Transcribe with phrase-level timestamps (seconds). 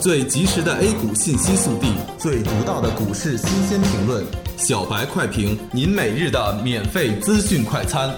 [0.00, 4.24] 最及时的 A 股信息速递，最独到的股市新鲜评论，
[4.56, 8.08] 小白快评，您每日的免费资讯快餐。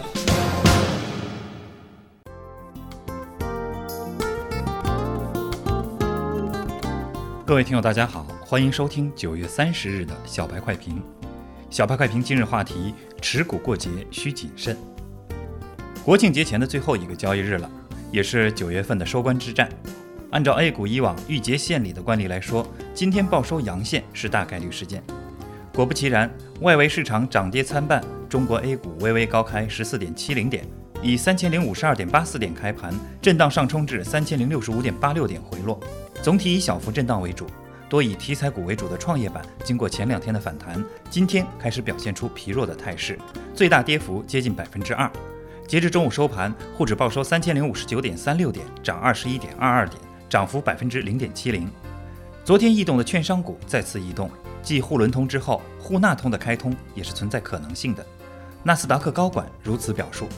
[7.46, 11.03] 各位听友，大家好，欢迎收听九月三十日的小白快评。
[11.71, 12.93] 小白快评今日话题：
[13.23, 14.77] 持股过节需谨慎。
[16.05, 17.71] 国庆节前的最后一个交易日了，
[18.12, 19.67] 也是九月份的收官之战。
[20.31, 25.02] 按照 A 股以往郁结线里的惯例来说，今天报收阳线是大概率事件。
[25.73, 26.30] 果不其然，
[26.61, 30.65] 外围市场涨跌参半，中国 A 股微微高开十四点七零点，
[31.02, 35.80] 以三千零五十二点八四点开盘，震荡上冲至三千零六十五点八六点回落，
[36.23, 37.47] 总体以小幅震荡为主。
[37.88, 43.19] 多以题材股为主的创业板，经过前两天的反弹，今天开始表现出疲弱的态势，
[43.52, 45.10] 最大跌幅接近百分之二。
[45.66, 50.01] 截至中午收盘，沪指报收三千零五十九点三六点，涨二十一点二二点。
[50.30, 51.69] 涨幅百分之零点七零。
[52.45, 54.30] 昨天异动的券商股再次异动，
[54.62, 58.07] 继沪伦通之后，沪纳通的开通也是存在可能性的。
[58.63, 60.29] 纳斯达克高管如此表述。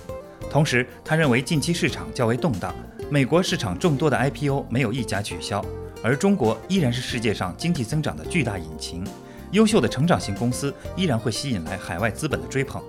[0.50, 2.74] 同时，他认为近期市场较为动荡，
[3.10, 5.62] 美国市场众多的 IPO 没有一家取消，
[6.02, 9.04] 而中国依然是世界上经济增长的巨大引擎，
[9.50, 12.82] 优秀的成长型公司依然会吸引来海外资本的追捧。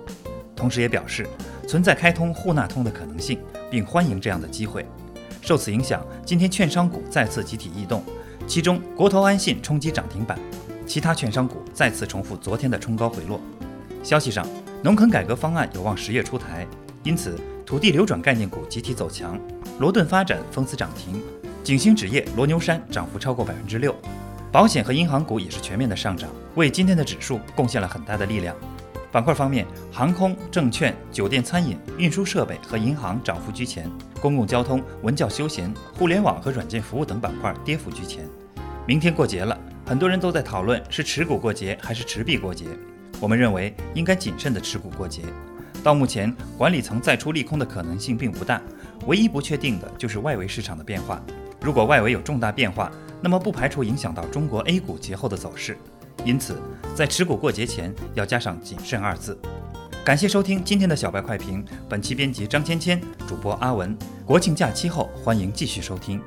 [0.56, 1.26] 同时，也表示
[1.68, 3.38] 存在开通沪纳通的可能性，
[3.70, 4.86] 并欢迎这样的机会。
[5.44, 8.02] 受此影响，今天券商股再次集体异动，
[8.46, 10.38] 其中国投安信冲击涨停板，
[10.86, 13.38] 其他券商股再次重复昨天的冲高回落。
[14.02, 14.46] 消息上，
[14.82, 16.66] 农垦改革方案有望十月出台，
[17.02, 19.38] 因此土地流转概念股集体走强，
[19.78, 21.22] 罗顿发展封死涨停，
[21.62, 23.94] 景星纸业、罗牛山涨幅超过百分之六，
[24.50, 28.56] 保险和银行股也是全面的上涨，为今天的指数贡献了很大的力量。
[29.14, 33.88] 板块方面，航空、证券、酒店、餐饮、运输设备和银行涨幅居前，
[34.20, 38.28] 公共交通、文教休闲、互联网和软件服务等板块跌幅居前。
[38.88, 39.56] 明天过节了，
[39.86, 42.66] 很多人都在讨论是持股过节还是持币过节。
[43.20, 45.22] 我们认为应该谨慎的持股过节。
[45.84, 48.60] 到目前，管理层再出利空的可能性并不大，
[49.06, 51.22] 唯一不确定的就是外围市场的变化。
[51.60, 52.90] 如果外围有重大变化，
[53.20, 55.78] 那么不排除影响到中国 A 股节后的走势。
[56.24, 56.60] 因此，
[56.94, 59.38] 在持股过节前要加上谨慎二字。
[60.04, 63.96] 感谢收听今天的小白快评，本期编辑张芊芊，主播阿文。
[64.26, 66.20] 国庆假期后，欢迎继续收听。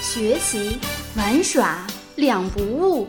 [0.00, 0.78] 学习
[1.16, 1.86] 玩耍
[2.16, 3.08] 两不误。